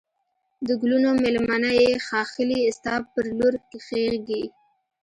د 0.67 0.69
گلونو 0.81 1.09
مېلمنه 1.21 1.71
یې 1.79 1.89
ښاخلې 2.05 2.61
ستا 2.77 2.95
پر 3.11 3.25
لور 3.37 3.53
کږېږی 3.69 4.43